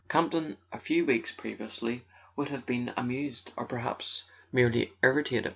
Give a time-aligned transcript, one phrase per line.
[0.09, 2.03] Campton, a few weeks previously,
[2.35, 5.49] would have been amused, or perhaps merely irritated.